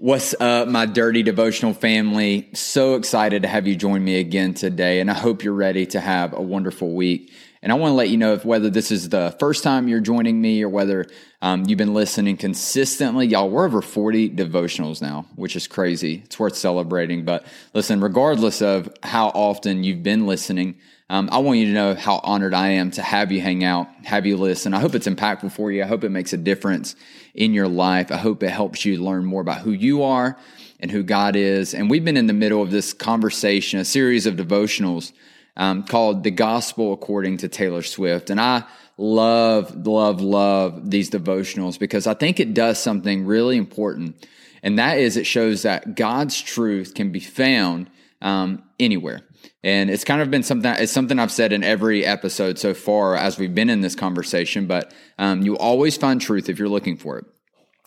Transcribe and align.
What's 0.00 0.32
up, 0.38 0.68
my 0.68 0.86
dirty 0.86 1.24
devotional 1.24 1.74
family? 1.74 2.50
So 2.54 2.94
excited 2.94 3.42
to 3.42 3.48
have 3.48 3.66
you 3.66 3.74
join 3.74 4.04
me 4.04 4.20
again 4.20 4.54
today, 4.54 5.00
and 5.00 5.10
I 5.10 5.14
hope 5.14 5.42
you're 5.42 5.52
ready 5.52 5.86
to 5.86 5.98
have 5.98 6.34
a 6.34 6.40
wonderful 6.40 6.94
week. 6.94 7.32
And 7.62 7.72
I 7.72 7.74
want 7.74 7.90
to 7.90 7.94
let 7.94 8.08
you 8.08 8.16
know 8.16 8.34
if 8.34 8.44
whether 8.44 8.70
this 8.70 8.92
is 8.92 9.08
the 9.08 9.34
first 9.40 9.64
time 9.64 9.88
you're 9.88 10.00
joining 10.00 10.40
me 10.40 10.62
or 10.62 10.68
whether 10.68 11.06
um, 11.42 11.64
you've 11.66 11.78
been 11.78 11.94
listening 11.94 12.36
consistently. 12.36 13.26
Y'all, 13.26 13.50
we're 13.50 13.64
over 13.64 13.82
40 13.82 14.30
devotionals 14.30 15.02
now, 15.02 15.26
which 15.34 15.56
is 15.56 15.66
crazy. 15.66 16.22
It's 16.24 16.38
worth 16.38 16.56
celebrating. 16.56 17.24
But 17.24 17.44
listen, 17.74 18.00
regardless 18.00 18.62
of 18.62 18.92
how 19.02 19.28
often 19.28 19.82
you've 19.82 20.04
been 20.04 20.26
listening, 20.26 20.76
um, 21.10 21.28
I 21.32 21.38
want 21.38 21.58
you 21.58 21.66
to 21.66 21.72
know 21.72 21.94
how 21.94 22.20
honored 22.22 22.54
I 22.54 22.68
am 22.68 22.90
to 22.92 23.02
have 23.02 23.32
you 23.32 23.40
hang 23.40 23.64
out, 23.64 23.88
have 24.04 24.26
you 24.26 24.36
listen. 24.36 24.74
I 24.74 24.80
hope 24.80 24.94
it's 24.94 25.08
impactful 25.08 25.50
for 25.52 25.72
you. 25.72 25.82
I 25.82 25.86
hope 25.86 26.04
it 26.04 26.10
makes 26.10 26.32
a 26.32 26.36
difference 26.36 26.94
in 27.34 27.54
your 27.54 27.68
life. 27.68 28.12
I 28.12 28.18
hope 28.18 28.42
it 28.42 28.50
helps 28.50 28.84
you 28.84 29.02
learn 29.02 29.24
more 29.24 29.40
about 29.40 29.62
who 29.62 29.72
you 29.72 30.02
are 30.02 30.38
and 30.80 30.90
who 30.90 31.02
God 31.02 31.34
is. 31.34 31.72
And 31.72 31.88
we've 31.88 32.04
been 32.04 32.16
in 32.16 32.26
the 32.26 32.32
middle 32.34 32.62
of 32.62 32.70
this 32.70 32.92
conversation, 32.92 33.80
a 33.80 33.84
series 33.84 34.26
of 34.26 34.36
devotionals 34.36 35.12
um, 35.58 35.82
called 35.82 36.24
The 36.24 36.30
Gospel 36.30 36.92
According 36.92 37.38
to 37.38 37.48
Taylor 37.48 37.82
Swift. 37.82 38.30
And 38.30 38.40
I 38.40 38.64
love, 38.96 39.86
love, 39.86 40.20
love 40.20 40.90
these 40.90 41.10
devotionals 41.10 41.78
because 41.78 42.06
I 42.06 42.14
think 42.14 42.40
it 42.40 42.54
does 42.54 42.78
something 42.78 43.26
really 43.26 43.56
important. 43.56 44.26
And 44.62 44.78
that 44.78 44.98
is, 44.98 45.16
it 45.16 45.26
shows 45.26 45.62
that 45.62 45.94
God's 45.94 46.40
truth 46.40 46.94
can 46.94 47.12
be 47.12 47.20
found 47.20 47.90
um, 48.22 48.62
anywhere. 48.80 49.20
And 49.62 49.90
it's 49.90 50.04
kind 50.04 50.22
of 50.22 50.30
been 50.30 50.42
something, 50.42 50.72
it's 50.72 50.92
something 50.92 51.18
I've 51.18 51.32
said 51.32 51.52
in 51.52 51.64
every 51.64 52.04
episode 52.04 52.58
so 52.58 52.74
far 52.74 53.16
as 53.16 53.38
we've 53.38 53.54
been 53.54 53.70
in 53.70 53.80
this 53.80 53.94
conversation, 53.94 54.66
but 54.66 54.92
um, 55.18 55.42
you 55.42 55.56
always 55.58 55.96
find 55.96 56.20
truth 56.20 56.48
if 56.48 56.58
you're 56.58 56.68
looking 56.68 56.96
for 56.96 57.18
it. 57.18 57.24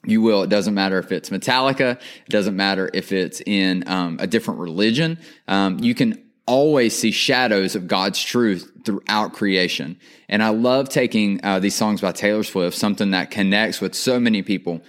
You 0.05 0.21
will. 0.21 0.41
It 0.43 0.49
doesn't 0.49 0.73
matter 0.73 0.97
if 0.97 1.11
it's 1.11 1.29
Metallica. 1.29 1.99
It 2.25 2.29
doesn't 2.29 2.55
matter 2.55 2.89
if 2.93 3.11
it's 3.11 3.41
in 3.45 3.87
um, 3.87 4.17
a 4.19 4.27
different 4.27 4.59
religion. 4.59 5.19
Um, 5.47 5.79
you 5.79 5.93
can 5.93 6.30
always 6.45 6.95
see 6.95 7.11
shadows 7.11 7.75
of 7.75 7.87
God's 7.87 8.21
truth 8.21 8.71
throughout 8.85 9.33
creation. 9.33 9.99
And 10.27 10.41
I 10.41 10.49
love 10.49 10.89
taking 10.89 11.43
uh, 11.43 11.59
these 11.59 11.75
songs 11.75 12.01
by 12.01 12.11
Taylor 12.11 12.43
Swift, 12.43 12.77
something 12.77 13.11
that 13.11 13.31
connects 13.31 13.79
with 13.81 13.95
so 13.95 14.19
many 14.19 14.41
people, 14.41 14.81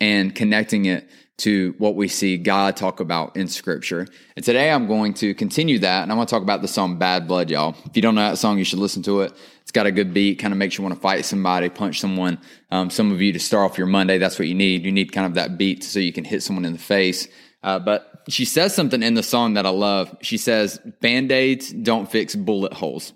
and 0.00 0.34
connecting 0.34 0.84
it 0.84 1.08
to 1.38 1.74
what 1.78 1.94
we 1.94 2.08
see 2.08 2.36
God 2.36 2.76
talk 2.76 2.98
about 2.98 3.36
in 3.36 3.46
scripture. 3.46 4.08
And 4.34 4.44
today 4.44 4.70
I'm 4.70 4.88
going 4.88 5.14
to 5.14 5.34
continue 5.34 5.78
that 5.78 6.02
and 6.02 6.10
I'm 6.10 6.18
going 6.18 6.26
to 6.26 6.30
talk 6.30 6.42
about 6.42 6.62
the 6.62 6.68
song 6.68 6.98
Bad 6.98 7.28
Blood, 7.28 7.48
y'all. 7.48 7.76
If 7.86 7.94
you 7.94 8.02
don't 8.02 8.16
know 8.16 8.28
that 8.28 8.38
song, 8.38 8.58
you 8.58 8.64
should 8.64 8.80
listen 8.80 9.04
to 9.04 9.20
it. 9.22 9.32
It's 9.62 9.70
got 9.70 9.86
a 9.86 9.92
good 9.92 10.12
beat, 10.12 10.40
kind 10.40 10.52
of 10.52 10.58
makes 10.58 10.76
you 10.76 10.82
want 10.82 10.96
to 10.96 11.00
fight 11.00 11.24
somebody, 11.24 11.68
punch 11.68 12.00
someone. 12.00 12.38
Um, 12.72 12.90
some 12.90 13.12
of 13.12 13.20
you 13.20 13.32
to 13.32 13.38
start 13.38 13.70
off 13.70 13.78
your 13.78 13.86
Monday, 13.86 14.18
that's 14.18 14.38
what 14.38 14.48
you 14.48 14.54
need. 14.54 14.84
You 14.84 14.90
need 14.90 15.12
kind 15.12 15.26
of 15.26 15.34
that 15.34 15.58
beat 15.58 15.84
so 15.84 16.00
you 16.00 16.12
can 16.12 16.24
hit 16.24 16.42
someone 16.42 16.64
in 16.64 16.72
the 16.72 16.78
face. 16.78 17.28
Uh, 17.62 17.78
but 17.78 18.24
she 18.28 18.44
says 18.44 18.74
something 18.74 19.02
in 19.02 19.14
the 19.14 19.22
song 19.22 19.54
that 19.54 19.66
I 19.66 19.70
love. 19.70 20.16
She 20.22 20.36
says, 20.36 20.78
Band 21.00 21.32
aids 21.32 21.72
don't 21.72 22.10
fix 22.10 22.34
bullet 22.34 22.72
holes. 22.72 23.12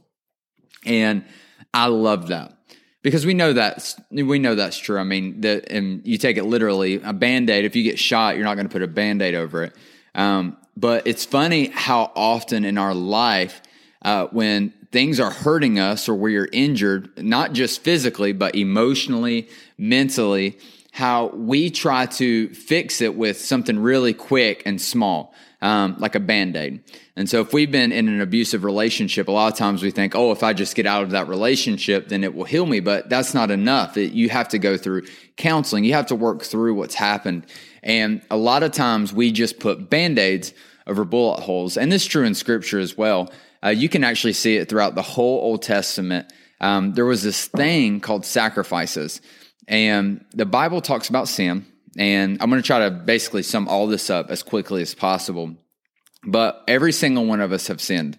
And 0.85 1.25
I 1.73 1.87
love 1.87 2.29
that 2.29 2.57
because 3.03 3.25
we 3.27 3.35
know 3.35 3.53
that's 3.53 4.01
we 4.11 4.39
know 4.39 4.55
that's 4.55 4.79
true. 4.79 4.99
I 4.99 5.05
mean, 5.05 5.45
and 5.45 6.07
you 6.07 6.19
take 6.19 6.37
it 6.37 6.45
literally. 6.45 7.01
A 7.03 7.13
band 7.13 7.51
aid. 7.51 7.65
If 7.65 7.77
you 7.77 7.83
get 7.83 7.99
shot, 7.99 8.37
you're 8.37 8.45
not 8.45 8.55
going 8.55 8.67
to 8.67 8.73
put 8.73 8.83
a 8.83 8.89
band 8.89 9.23
aid 9.23 9.35
over 9.35 9.65
it. 9.65 9.77
Um, 10.15 10.57
but 10.77 11.07
it's 11.07 11.25
funny 11.25 11.67
how 11.67 12.11
often 12.15 12.65
in 12.65 12.79
our 12.79 12.95
life, 12.95 13.61
uh, 14.03 14.27
when 14.29 14.73
things 14.91 15.21
are 15.21 15.31
hurting 15.31 15.79
us 15.79 16.09
or 16.09 16.15
we're 16.15 16.49
injured, 16.53 17.11
not 17.23 17.53
just 17.53 17.83
physically 17.83 18.33
but 18.33 18.55
emotionally, 18.55 19.49
mentally, 19.79 20.59
how 20.93 21.29
we 21.29 21.71
try 21.71 22.05
to 22.05 22.53
fix 22.55 23.01
it 23.01 23.17
with 23.17 23.41
something 23.41 23.79
really 23.79 24.13
quick 24.13 24.63
and 24.67 24.81
small 24.81 25.35
um, 25.63 25.97
like 25.99 26.15
a 26.15 26.21
band 26.21 26.55
aid. 26.55 26.83
And 27.17 27.31
so, 27.31 27.41
if 27.41 27.55
we've 27.55 27.71
been 27.71 27.93
in 27.93 28.09
an 28.09 28.21
abusive 28.21 28.63
relationship, 28.63 29.27
a 29.27 29.33
lot 29.33 29.51
of 29.51 29.59
times 29.59 29.83
we 29.83 29.91
think, 29.91 30.15
oh, 30.15 30.33
if 30.33 30.43
I 30.43 30.53
just 30.53 30.75
get 30.75 30.87
out 30.87 31.03
of 31.03 31.11
that 31.11 31.29
relationship, 31.29 32.09
then 32.09 32.23
it 32.25 32.35
will 32.35 32.45
heal 32.45 32.67
me. 32.67 32.81
But 32.81 33.09
that's 33.09 33.33
not 33.33 33.51
enough. 33.51 33.97
It, 33.97 34.13
you 34.13 34.29
have 34.29 34.49
to 34.49 34.59
go 34.59 34.77
through 34.77 35.07
counseling, 35.37 35.85
you 35.85 35.95
have 35.95 36.07
to 36.07 36.15
work 36.15 36.43
through 36.43 36.75
what's 36.75 36.95
happened. 36.95 37.47
And 37.83 38.21
a 38.31 38.37
lot 38.37 38.63
of 38.63 38.73
times 38.73 39.15
we 39.15 39.33
just 39.33 39.61
put 39.61 39.89
band 39.89 40.19
aids 40.19 40.53
over 40.87 41.05
bullet 41.05 41.41
holes. 41.41 41.79
And 41.79 41.91
this 41.91 42.03
is 42.03 42.09
true 42.09 42.25
in 42.25 42.35
scripture 42.35 42.79
as 42.79 42.99
well. 42.99 43.33
Uh, 43.65 43.71
you 43.71 43.89
can 43.89 44.05
actually 44.05 44.33
see 44.35 44.57
it 44.57 44.69
throughout 44.69 44.95
the 44.95 45.03
whole 45.03 45.41
Old 45.41 45.63
Testament. 45.63 46.31
Um, 46.61 46.93
there 46.95 47.07
was 47.07 47.23
this 47.23 47.47
thing 47.47 48.01
called 48.01 48.27
sacrifices. 48.27 49.21
And 49.69 50.25
the 50.33 50.47
Bible 50.47 50.81
talks 50.81 51.09
about 51.09 51.29
sin 51.29 51.67
and 51.97 52.41
I'm 52.41 52.49
going 52.49 52.63
to 52.63 52.67
try 52.67 52.89
to 52.89 52.91
basically 52.91 53.43
sum 53.43 53.69
all 53.69 53.87
this 53.87 54.09
up 54.09 54.31
as 54.31 54.43
quickly 54.43 54.83
as 54.83 54.95
possible. 54.95 55.57
But 56.25 56.63
every 56.69 56.93
single 56.93 57.27
one 57.27 57.41
of 57.41 57.53
us 57.53 57.67
have 57.67 57.81
sinned. 57.81 58.19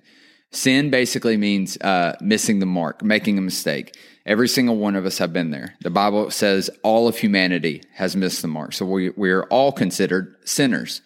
Sin 0.51 0.91
basically 0.91 1.37
means 1.37 1.77
uh, 1.77 2.15
missing 2.21 2.59
the 2.59 2.65
mark, 2.65 3.01
making 3.01 3.37
a 3.37 3.41
mistake. 3.41 3.97
Every 4.25 4.47
single 4.47 4.77
one 4.77 4.95
of 4.95 5.05
us 5.05 5.17
have 5.17 5.33
been 5.33 5.49
there. 5.49 5.75
The 5.81 5.89
Bible 5.89 6.29
says 6.29 6.69
all 6.83 7.07
of 7.07 7.17
humanity 7.17 7.81
has 7.95 8.15
missed 8.15 8.41
the 8.41 8.47
mark. 8.47 8.73
So 8.73 8.85
we, 8.85 9.09
we 9.09 9.31
are 9.31 9.45
all 9.45 9.71
considered 9.71 10.35
sinners. 10.45 11.01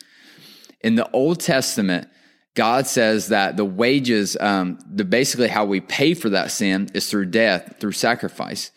In 0.81 0.95
the 0.95 1.09
Old 1.11 1.39
Testament, 1.39 2.09
God 2.55 2.87
says 2.87 3.29
that 3.29 3.55
the 3.55 3.65
wages, 3.65 4.35
um, 4.39 4.79
the 4.85 5.05
basically 5.05 5.47
how 5.47 5.63
we 5.63 5.79
pay 5.79 6.13
for 6.13 6.29
that 6.29 6.51
sin 6.51 6.89
is 6.93 7.09
through 7.09 7.27
death, 7.27 7.75
through 7.79 7.93
sacrifice. 7.93 8.71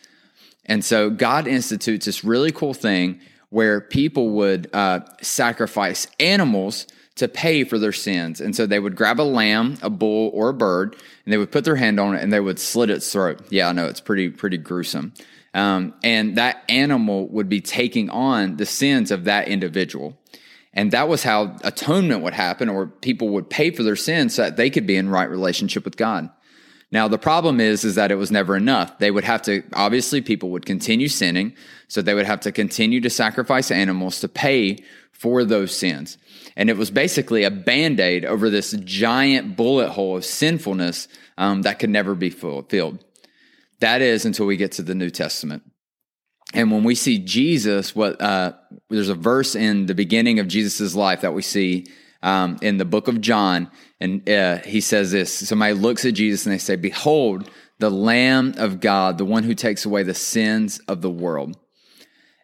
And 0.70 0.84
so 0.84 1.10
God 1.10 1.48
institutes 1.48 2.06
this 2.06 2.22
really 2.22 2.52
cool 2.52 2.74
thing 2.74 3.20
where 3.48 3.80
people 3.80 4.30
would 4.30 4.70
uh, 4.72 5.00
sacrifice 5.20 6.06
animals 6.20 6.86
to 7.16 7.26
pay 7.26 7.64
for 7.64 7.76
their 7.76 7.92
sins. 7.92 8.40
And 8.40 8.54
so 8.54 8.66
they 8.66 8.78
would 8.78 8.94
grab 8.94 9.20
a 9.20 9.22
lamb, 9.22 9.78
a 9.82 9.90
bull, 9.90 10.30
or 10.32 10.50
a 10.50 10.54
bird, 10.54 10.94
and 11.24 11.32
they 11.32 11.38
would 11.38 11.50
put 11.50 11.64
their 11.64 11.74
hand 11.74 11.98
on 11.98 12.14
it 12.14 12.22
and 12.22 12.32
they 12.32 12.38
would 12.38 12.60
slit 12.60 12.88
its 12.88 13.12
throat. 13.12 13.40
Yeah, 13.50 13.68
I 13.68 13.72
know 13.72 13.86
it's 13.86 14.00
pretty 14.00 14.30
pretty 14.30 14.58
gruesome. 14.58 15.12
Um, 15.54 15.92
and 16.04 16.38
that 16.38 16.62
animal 16.68 17.26
would 17.30 17.48
be 17.48 17.60
taking 17.60 18.08
on 18.08 18.56
the 18.56 18.64
sins 18.64 19.10
of 19.10 19.24
that 19.24 19.48
individual. 19.48 20.16
And 20.72 20.92
that 20.92 21.08
was 21.08 21.24
how 21.24 21.56
atonement 21.64 22.22
would 22.22 22.34
happen, 22.34 22.68
or 22.68 22.86
people 22.86 23.30
would 23.30 23.50
pay 23.50 23.72
for 23.72 23.82
their 23.82 23.96
sins 23.96 24.36
so 24.36 24.42
that 24.42 24.56
they 24.56 24.70
could 24.70 24.86
be 24.86 24.94
in 24.94 25.08
right 25.08 25.28
relationship 25.28 25.84
with 25.84 25.96
God. 25.96 26.30
Now 26.92 27.08
the 27.08 27.18
problem 27.18 27.60
is 27.60 27.84
is 27.84 27.94
that 27.94 28.10
it 28.10 28.16
was 28.16 28.30
never 28.30 28.56
enough. 28.56 28.98
They 28.98 29.10
would 29.10 29.24
have 29.24 29.42
to 29.42 29.62
obviously 29.72 30.20
people 30.20 30.50
would 30.50 30.66
continue 30.66 31.08
sinning, 31.08 31.54
so 31.88 32.02
they 32.02 32.14
would 32.14 32.26
have 32.26 32.40
to 32.40 32.52
continue 32.52 33.00
to 33.00 33.10
sacrifice 33.10 33.70
animals 33.70 34.20
to 34.20 34.28
pay 34.28 34.78
for 35.12 35.44
those 35.44 35.76
sins. 35.76 36.18
And 36.56 36.70
it 36.70 36.76
was 36.76 36.90
basically 36.90 37.44
a 37.44 37.50
band-aid 37.50 38.24
over 38.24 38.50
this 38.50 38.72
giant 38.84 39.56
bullet 39.56 39.90
hole 39.90 40.16
of 40.16 40.24
sinfulness 40.24 41.08
um, 41.36 41.62
that 41.62 41.78
could 41.78 41.90
never 41.90 42.14
be 42.14 42.30
filled. 42.30 43.04
That 43.80 44.02
is 44.02 44.24
until 44.24 44.46
we 44.46 44.56
get 44.56 44.72
to 44.72 44.82
the 44.82 44.94
New 44.94 45.10
Testament. 45.10 45.62
And 46.52 46.72
when 46.72 46.84
we 46.84 46.94
see 46.94 47.18
Jesus, 47.18 47.94
what 47.94 48.20
uh, 48.20 48.54
there's 48.88 49.08
a 49.08 49.14
verse 49.14 49.54
in 49.54 49.86
the 49.86 49.94
beginning 49.94 50.40
of 50.40 50.48
Jesus' 50.48 50.94
life 50.94 51.20
that 51.20 51.34
we 51.34 51.42
see 51.42 51.86
um, 52.22 52.58
in 52.62 52.78
the 52.78 52.84
book 52.84 53.08
of 53.08 53.20
John, 53.20 53.70
and 54.00 54.28
uh, 54.28 54.58
he 54.58 54.80
says 54.80 55.12
this. 55.12 55.32
Somebody 55.32 55.74
looks 55.74 56.04
at 56.04 56.14
Jesus 56.14 56.46
and 56.46 56.52
they 56.52 56.58
say, 56.58 56.76
"Behold, 56.76 57.50
the 57.78 57.90
Lamb 57.90 58.54
of 58.58 58.80
God, 58.80 59.18
the 59.18 59.24
one 59.24 59.44
who 59.44 59.54
takes 59.54 59.84
away 59.84 60.02
the 60.02 60.14
sins 60.14 60.78
of 60.88 61.02
the 61.02 61.10
world." 61.10 61.56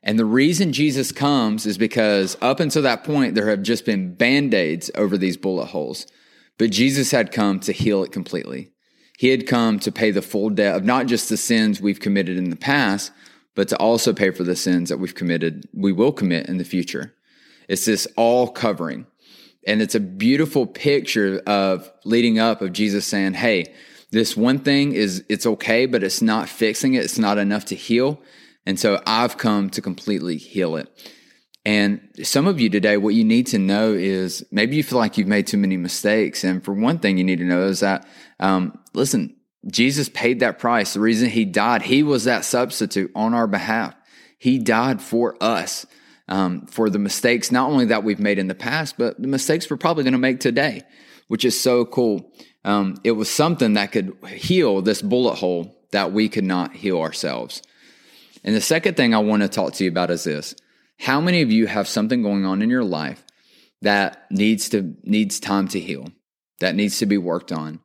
And 0.03 0.19
the 0.19 0.25
reason 0.25 0.73
Jesus 0.73 1.11
comes 1.11 1.67
is 1.67 1.77
because 1.77 2.37
up 2.41 2.61
until 2.61 2.83
that 2.83 3.03
point, 3.03 3.35
there 3.35 3.51
have 3.51 3.63
just 3.63 3.85
been 3.85 4.15
band 4.15 4.55
aids 4.55 4.89
over 4.95 5.19
these 5.19 5.37
bullet 5.37 5.67
holes. 5.67 6.07
But 6.59 6.71
Jesus 6.71 7.11
had 7.11 7.33
come 7.33 7.59
to 7.61 7.73
heal 7.73 8.05
it 8.05 8.13
completely. 8.13 8.71
He 9.19 9.29
had 9.29 9.47
come 9.47 9.79
to 9.81 9.91
pay 9.91 10.11
the 10.13 10.23
full 10.23 10.51
debt 10.51 10.77
of 10.77 10.85
not 10.85 11.07
just 11.07 11.29
the 11.29 11.37
sins 11.37 11.81
we've 11.81 12.01
committed 12.01 12.37
in 12.37 12.51
the 12.51 12.57
past, 12.57 13.11
but 13.57 13.69
to 13.69 13.77
also 13.79 14.13
pay 14.13 14.31
for 14.31 14.45
the 14.45 14.55
sins 14.55 14.91
that 14.91 14.99
we've 14.99 15.15
committed, 15.15 15.67
we 15.75 15.91
will 15.91 16.13
commit 16.13 16.49
in 16.49 16.59
the 16.59 16.65
future. 16.65 17.15
It's 17.69 17.87
this 17.87 18.07
all 18.17 18.49
covering. 18.49 19.07
And 19.67 19.83
it's 19.83 19.95
a 19.95 20.01
beautiful 20.01 20.67
picture 20.67 21.43
of 21.47 21.91
leading 22.05 22.39
up 22.39 22.63
of 22.63 22.73
Jesus 22.73 23.05
saying, 23.05 23.35
Hey, 23.35 23.75
this 24.13 24.37
one 24.37 24.61
thing 24.61 24.93
is, 24.93 25.25
it's 25.29 25.47
okay, 25.47 25.87
but 25.87 26.05
it's 26.05 26.23
not 26.23 26.49
fixing 26.49 26.95
it. 26.95 27.05
It's 27.05 27.19
not 27.19 27.39
enough 27.39 27.67
to 27.67 27.75
heal. 27.75 28.21
And 28.65 28.79
so 28.79 29.03
I've 29.07 29.37
come 29.37 29.71
to 29.71 29.83
completely 29.83 30.37
heal 30.37 30.77
it. 30.77 30.89
And 31.65 32.01
some 32.23 32.47
of 32.47 32.61
you 32.61 32.71
today, 32.71 32.97
what 32.97 33.15
you 33.15 33.25
need 33.25 33.49
to 33.49 33.59
know 33.59 33.93
is 33.93 34.47
maybe 34.53 34.77
you 34.77 34.85
feel 34.85 34.99
like 34.99 35.19
you've 35.19 35.27
made 35.27 35.49
too 35.49 35.57
many 35.57 35.77
mistakes. 35.77 36.45
And 36.45 36.65
for 36.65 36.73
one 36.73 37.01
thing, 37.01 37.19
you 37.19 37.25
need 37.25 37.39
to 37.39 37.45
know 37.45 37.67
is 37.67 37.81
that, 37.81 38.07
um, 38.39 38.79
listen, 38.95 39.35
Jesus 39.67 40.09
paid 40.09 40.41
that 40.41 40.61
price. 40.61 40.95
The 40.95 41.01
reason 41.01 41.29
he 41.29 41.45
died, 41.45 41.83
he 41.83 42.05
was 42.05 42.25
that 42.25 42.45
substitute 42.45 43.11
on 43.17 43.35
our 43.35 43.49
behalf. 43.49 43.95
He 44.39 44.59
died 44.59 45.03
for 45.03 45.37
us, 45.43 45.87
um, 46.29 46.67
for 46.67 46.91
the 46.91 46.99
mistakes, 46.99 47.53
not 47.53 47.71
only 47.71 47.87
that 47.87 48.05
we've 48.05 48.19
made 48.19 48.39
in 48.39 48.49
the 48.49 48.55
past, 48.55 48.99
but 48.99 49.21
the 49.21 49.29
mistakes 49.29 49.71
we're 49.71 49.77
probably 49.77 50.05
going 50.05 50.13
to 50.13 50.19
make 50.19 50.41
today, 50.41 50.83
which 51.29 51.45
is 51.45 51.59
so 51.59 51.85
cool. 51.85 52.33
Um, 52.65 52.97
it 53.05 53.13
was 53.13 53.31
something 53.31 53.75
that 53.75 53.93
could 53.93 54.17
heal 54.29 54.83
this 54.83 55.03
bullet 55.03 55.37
hole 55.37 55.77
that 55.93 56.13
we 56.13 56.29
could 56.29 56.45
not 56.45 56.75
heal 56.75 57.01
ourselves. 57.01 57.63
And 58.43 58.55
the 58.55 58.61
second 58.61 58.97
thing 58.97 59.15
I 59.15 59.19
want 59.19 59.43
to 59.43 59.49
talk 59.49 59.75
to 59.75 59.85
you 59.85 59.91
about 59.91 60.11
is 60.11 60.25
this 60.25 60.55
how 60.99 61.21
many 61.21 61.43
of 61.43 61.53
you 61.53 61.67
have 61.67 61.89
something 61.89 62.23
going 62.23 62.45
on 62.45 62.63
in 62.63 62.71
your 62.71 62.85
life 62.85 63.25
that 63.83 64.27
needs 64.31 64.69
to 64.71 64.97
needs 65.03 65.39
time 65.39 65.69
to 65.69 65.81
heal, 65.81 66.11
that 66.61 66.75
needs 66.75 66.99
to 66.99 67.07
be 67.07 67.19
worked 67.19 67.53
on? 67.53 67.81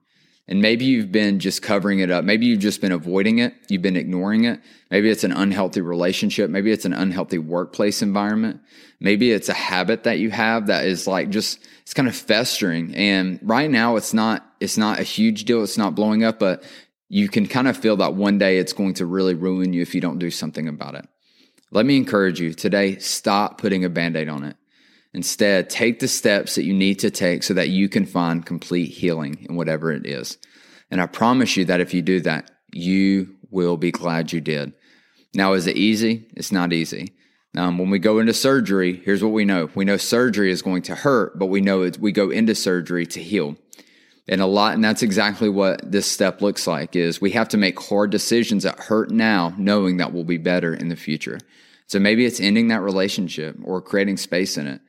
And 0.48 0.62
maybe 0.62 0.86
you've 0.86 1.12
been 1.12 1.40
just 1.40 1.62
covering 1.62 2.00
it 2.00 2.12
up. 2.12 2.26
Maybe 2.26 2.46
you've 2.46 2.60
just 2.60 2.82
been 2.82 2.92
avoiding 2.92 3.40
it. 3.40 3.54
You've 3.70 3.82
been 3.82 3.96
ignoring 3.96 4.46
it. 4.46 4.60
Maybe 4.90 5.10
it's 5.10 5.24
an 5.24 5.32
unhealthy 5.32 5.82
relationship. 5.82 6.50
Maybe 6.50 6.72
it's 6.72 6.84
an 6.84 6.94
unhealthy 6.94 7.38
workplace 7.38 8.02
environment. 8.02 8.60
Maybe 9.00 9.32
it's 9.32 9.50
a 9.50 9.54
habit 9.54 10.04
that 10.04 10.20
you 10.20 10.30
have 10.32 10.68
that 10.68 10.86
is 10.86 11.08
like 11.08 11.30
just, 11.30 11.60
it's 11.84 11.94
kind 11.94 12.10
of 12.10 12.16
festering. 12.16 12.94
And 12.96 13.40
right 13.44 13.70
now 13.70 13.96
it's 13.96 14.14
not, 14.14 14.46
it's 14.60 14.78
not 14.78 15.00
a 15.00 15.04
huge 15.04 15.46
deal. 15.46 15.64
It's 15.64 15.78
not 15.78 15.96
blowing 15.96 16.24
up, 16.24 16.40
but 16.40 16.64
you 17.08 17.30
can 17.30 17.48
kind 17.48 17.68
of 17.68 17.78
feel 17.78 17.98
that 17.98 18.16
one 18.16 18.38
day 18.38 18.58
it's 18.58 18.74
going 18.74 18.96
to 18.96 19.06
really 19.06 19.36
ruin 19.36 19.74
you 19.74 19.82
if 19.82 19.96
you 19.96 20.02
don't 20.02 20.20
do 20.20 20.32
something 20.32 20.68
about 20.68 20.96
it. 20.96 21.08
Let 21.72 21.86
me 21.86 21.96
encourage 21.96 22.42
you 22.42 22.54
today, 22.54 22.98
stop 22.98 23.58
putting 23.58 23.86
a 23.86 23.90
band 23.90 24.18
aid 24.18 24.28
on 24.28 24.44
it. 24.44 24.58
Instead, 25.14 25.70
take 25.70 26.00
the 26.00 26.08
steps 26.08 26.56
that 26.56 26.64
you 26.64 26.74
need 26.74 27.00
to 27.00 27.12
take 27.12 27.44
so 27.44 27.54
that 27.54 27.70
you 27.70 27.90
can 27.90 28.06
find 28.06 28.46
complete 28.46 28.92
healing 28.92 29.46
in 29.50 29.56
whatever 29.56 29.92
it 29.92 30.06
is. 30.06 30.38
And 30.90 31.02
I 31.02 31.06
promise 31.06 31.58
you 31.58 31.66
that 31.66 31.82
if 31.82 31.94
you 31.94 32.02
do 32.02 32.22
that, 32.22 32.50
you 32.72 33.36
will 33.50 33.78
be 33.78 33.92
glad 33.92 34.32
you 34.32 34.42
did. 34.42 34.74
Now, 35.34 35.54
is 35.54 35.68
it 35.68 35.78
easy? 35.78 36.28
It's 36.36 36.52
not 36.52 36.74
easy. 36.74 37.14
Um, 37.58 37.78
when 37.78 37.90
we 37.90 38.00
go 38.00 38.20
into 38.20 38.34
surgery, 38.34 39.02
here's 39.04 39.24
what 39.24 39.34
we 39.34 39.44
know. 39.44 39.70
We 39.76 39.84
know 39.84 39.98
surgery 39.98 40.52
is 40.52 40.62
going 40.62 40.84
to 40.84 40.96
hurt, 40.96 41.38
but 41.38 41.48
we 41.48 41.60
know 41.60 41.90
we 42.00 42.14
go 42.14 42.30
into 42.30 42.56
surgery 42.56 43.06
to 43.08 43.22
heal. 43.22 43.58
And 44.28 44.40
a 44.40 44.46
lot, 44.46 44.76
and 44.76 44.84
that's 44.84 45.04
exactly 45.04 45.50
what 45.50 45.92
this 45.92 46.10
step 46.10 46.42
looks 46.42 46.66
like 46.66 46.96
is 46.96 47.20
we 47.20 47.32
have 47.32 47.50
to 47.50 47.58
make 47.58 47.78
hard 47.80 48.12
decisions 48.12 48.64
that 48.64 48.80
hurt 48.80 49.12
now, 49.12 49.54
knowing 49.58 49.98
that 49.98 50.14
we'll 50.14 50.24
be 50.24 50.38
better 50.38 50.74
in 50.74 50.88
the 50.88 50.96
future. 50.96 51.40
So 51.88 52.00
maybe 52.00 52.26
it's 52.26 52.40
ending 52.40 52.70
that 52.70 52.82
relationship 52.82 53.58
or 53.64 53.82
creating 53.82 54.16
space 54.16 54.58
in 54.58 54.68
it. 54.68 54.80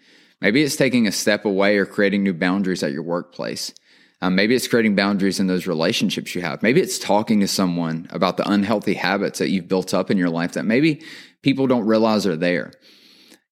Maybe 0.42 0.62
it's 0.62 0.74
taking 0.74 1.06
a 1.06 1.12
step 1.12 1.44
away 1.44 1.78
or 1.78 1.86
creating 1.86 2.24
new 2.24 2.34
boundaries 2.34 2.82
at 2.82 2.90
your 2.90 3.04
workplace. 3.04 3.72
Um, 4.20 4.34
maybe 4.34 4.56
it's 4.56 4.66
creating 4.66 4.96
boundaries 4.96 5.38
in 5.38 5.46
those 5.46 5.68
relationships 5.68 6.34
you 6.34 6.42
have. 6.42 6.64
Maybe 6.64 6.80
it's 6.80 6.98
talking 6.98 7.38
to 7.40 7.48
someone 7.48 8.08
about 8.10 8.36
the 8.36 8.50
unhealthy 8.50 8.94
habits 8.94 9.38
that 9.38 9.50
you've 9.50 9.68
built 9.68 9.94
up 9.94 10.10
in 10.10 10.18
your 10.18 10.30
life 10.30 10.52
that 10.52 10.64
maybe 10.64 11.02
people 11.42 11.68
don't 11.68 11.86
realize 11.86 12.26
are 12.26 12.36
there. 12.36 12.72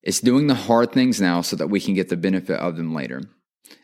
It's 0.03 0.19
doing 0.19 0.49
the 0.49 0.55
hard 0.55 0.91
things 0.91 1.21
now 1.21 1.43
so 1.43 1.55
that 1.57 1.69
we 1.69 1.81
can 1.81 1.95
get 1.95 2.09
the 2.09 2.17
benefit 2.17 2.59
of 2.59 2.77
them 2.77 2.93
later. 2.93 3.23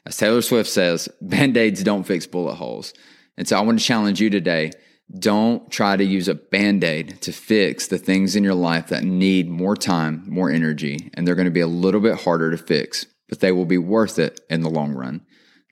As 0.04 0.16
Taylor 0.16 0.42
Swift 0.42 0.68
says, 0.68 1.08
band 1.20 1.56
aids 1.56 1.84
don't 1.84 2.04
fix 2.04 2.26
bullet 2.26 2.54
holes. 2.54 2.92
And 3.36 3.46
so 3.46 3.56
I 3.56 3.60
want 3.60 3.78
to 3.78 3.84
challenge 3.84 4.20
you 4.20 4.30
today 4.30 4.72
don't 5.18 5.70
try 5.70 5.96
to 5.96 6.04
use 6.04 6.28
a 6.28 6.34
band 6.34 6.82
aid 6.82 7.20
to 7.22 7.32
fix 7.32 7.86
the 7.86 7.98
things 7.98 8.34
in 8.34 8.42
your 8.42 8.54
life 8.54 8.88
that 8.88 9.04
need 9.04 9.48
more 9.48 9.76
time, 9.76 10.24
more 10.26 10.50
energy, 10.50 11.10
and 11.14 11.26
they're 11.26 11.36
going 11.36 11.44
to 11.46 11.50
be 11.50 11.60
a 11.60 11.66
little 11.66 12.00
bit 12.00 12.20
harder 12.20 12.50
to 12.50 12.58
fix, 12.58 13.06
but 13.28 13.40
they 13.40 13.52
will 13.52 13.66
be 13.66 13.78
worth 13.78 14.18
it 14.18 14.40
in 14.50 14.62
the 14.62 14.70
long 14.70 14.92
run. 14.92 15.20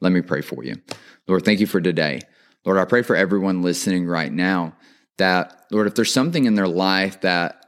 Let 0.01 0.13
me 0.13 0.21
pray 0.21 0.41
for 0.41 0.63
you. 0.63 0.77
Lord, 1.27 1.45
thank 1.45 1.61
you 1.61 1.67
for 1.67 1.81
today. 1.81 2.21
Lord, 2.65 2.79
I 2.79 2.85
pray 2.85 3.03
for 3.03 3.17
everyone 3.17 3.63
listening 3.63 4.07
right 4.07 4.33
now 4.33 4.77
that, 5.19 5.65
Lord, 5.71 5.87
if 5.87 5.95
there's 5.95 6.13
something 6.13 6.45
in 6.45 6.55
their 6.55 6.69
life 6.69 7.21
that, 7.23 7.67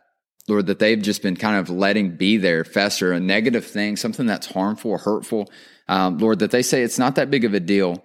Lord, 0.48 0.66
that 0.66 0.78
they've 0.78 1.00
just 1.00 1.22
been 1.22 1.36
kind 1.36 1.56
of 1.56 1.68
letting 1.68 2.16
be 2.16 2.36
there, 2.36 2.64
fester, 2.64 3.12
a 3.12 3.20
negative 3.20 3.66
thing, 3.66 3.96
something 3.96 4.26
that's 4.26 4.46
harmful, 4.46 4.96
hurtful, 4.98 5.50
um, 5.88 6.18
Lord, 6.18 6.38
that 6.38 6.50
they 6.50 6.62
say 6.62 6.82
it's 6.82 6.98
not 6.98 7.16
that 7.16 7.30
big 7.30 7.44
of 7.44 7.54
a 7.54 7.60
deal. 7.60 8.04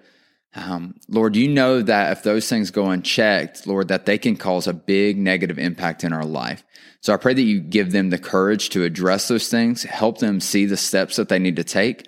Um, 0.54 0.96
Lord, 1.08 1.36
you 1.36 1.48
know 1.48 1.82
that 1.82 2.12
if 2.12 2.24
those 2.24 2.50
things 2.50 2.72
go 2.72 2.90
unchecked, 2.90 3.66
Lord, 3.66 3.88
that 3.88 4.06
they 4.06 4.18
can 4.18 4.36
cause 4.36 4.68
a 4.68 4.74
big 4.74 5.18
negative 5.18 5.58
impact 5.58 6.04
in 6.04 6.12
our 6.12 6.26
life. 6.26 6.64
So 7.00 7.14
I 7.14 7.18
pray 7.18 7.34
that 7.34 7.42
you 7.42 7.62
give 7.62 7.92
them 7.92 8.10
the 8.10 8.18
courage 8.18 8.70
to 8.70 8.84
address 8.84 9.28
those 9.28 9.48
things, 9.48 9.84
help 9.84 10.20
them 10.20 10.40
see 10.40 10.66
the 10.66 10.78
steps 10.78 11.16
that 11.16 11.30
they 11.30 11.40
need 11.40 11.56
to 11.56 11.64
take, 11.64 12.08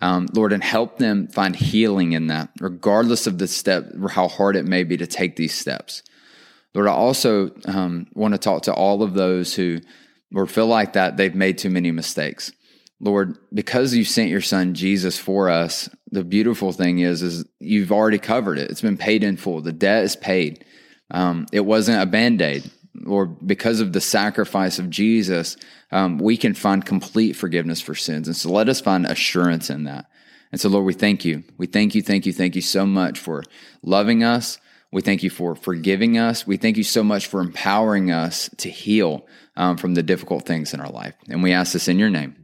um, 0.00 0.28
Lord, 0.34 0.52
and 0.52 0.62
help 0.62 0.98
them 0.98 1.28
find 1.28 1.54
healing 1.54 2.12
in 2.12 2.26
that, 2.26 2.50
regardless 2.60 3.26
of 3.26 3.38
the 3.38 3.48
step 3.48 3.86
or 4.00 4.08
how 4.08 4.28
hard 4.28 4.56
it 4.56 4.66
may 4.66 4.82
be 4.82 4.96
to 4.96 5.06
take 5.06 5.36
these 5.36 5.54
steps. 5.54 6.02
Lord, 6.74 6.88
I 6.88 6.92
also 6.92 7.52
um, 7.66 8.08
want 8.14 8.34
to 8.34 8.38
talk 8.38 8.62
to 8.62 8.74
all 8.74 9.02
of 9.02 9.14
those 9.14 9.54
who, 9.54 9.80
Lord, 10.32 10.50
feel 10.50 10.66
like 10.66 10.94
that 10.94 11.16
they've 11.16 11.34
made 11.34 11.58
too 11.58 11.70
many 11.70 11.92
mistakes. 11.92 12.52
Lord, 13.00 13.36
because 13.52 13.94
you 13.94 14.04
sent 14.04 14.30
your 14.30 14.40
son 14.40 14.74
Jesus 14.74 15.18
for 15.18 15.50
us, 15.50 15.88
the 16.10 16.24
beautiful 16.24 16.72
thing 16.72 17.00
is, 17.00 17.22
is 17.22 17.44
you've 17.58 17.92
already 17.92 18.18
covered 18.18 18.58
it. 18.58 18.70
It's 18.70 18.80
been 18.80 18.96
paid 18.96 19.24
in 19.24 19.36
full. 19.36 19.60
The 19.60 19.72
debt 19.72 20.04
is 20.04 20.16
paid. 20.16 20.64
Um, 21.10 21.46
it 21.52 21.60
wasn't 21.60 22.02
a 22.02 22.06
band 22.06 22.40
aid. 22.40 22.70
Or 23.06 23.26
because 23.26 23.80
of 23.80 23.92
the 23.92 24.00
sacrifice 24.00 24.78
of 24.78 24.88
Jesus, 24.88 25.56
um, 25.90 26.18
we 26.18 26.36
can 26.36 26.54
find 26.54 26.84
complete 26.84 27.32
forgiveness 27.32 27.80
for 27.80 27.94
sins. 27.94 28.28
And 28.28 28.36
so 28.36 28.50
let 28.50 28.68
us 28.68 28.80
find 28.80 29.04
assurance 29.04 29.68
in 29.68 29.84
that. 29.84 30.06
And 30.52 30.60
so, 30.60 30.68
Lord, 30.68 30.84
we 30.84 30.92
thank 30.92 31.24
you. 31.24 31.42
We 31.58 31.66
thank 31.66 31.96
you, 31.96 32.02
thank 32.02 32.26
you, 32.26 32.32
thank 32.32 32.54
you 32.54 32.62
so 32.62 32.86
much 32.86 33.18
for 33.18 33.42
loving 33.82 34.22
us. 34.22 34.58
We 34.92 35.02
thank 35.02 35.24
you 35.24 35.30
for 35.30 35.56
forgiving 35.56 36.16
us. 36.16 36.46
We 36.46 36.56
thank 36.56 36.76
you 36.76 36.84
so 36.84 37.02
much 37.02 37.26
for 37.26 37.40
empowering 37.40 38.12
us 38.12 38.48
to 38.58 38.70
heal 38.70 39.26
um, 39.56 39.76
from 39.76 39.94
the 39.94 40.04
difficult 40.04 40.46
things 40.46 40.72
in 40.72 40.80
our 40.80 40.90
life. 40.90 41.14
And 41.28 41.42
we 41.42 41.52
ask 41.52 41.72
this 41.72 41.88
in 41.88 41.98
your 41.98 42.10
name. 42.10 42.43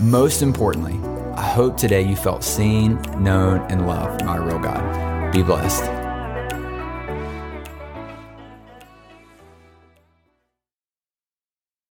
Most 0.00 0.42
importantly, 0.42 1.00
I 1.34 1.42
hope 1.42 1.76
today 1.76 2.02
you 2.02 2.14
felt 2.14 2.44
seen, 2.44 3.02
known, 3.20 3.60
and 3.68 3.84
loved 3.84 4.24
by 4.24 4.36
a 4.36 4.40
real 4.40 4.60
God. 4.60 5.32
Be 5.32 5.42
blessed. 5.42 5.97